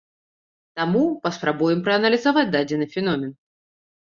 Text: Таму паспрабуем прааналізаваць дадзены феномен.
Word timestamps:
Таму 0.79 1.01
паспрабуем 1.27 1.79
прааналізаваць 1.89 2.47
дадзены 2.57 2.85
феномен. 2.95 3.31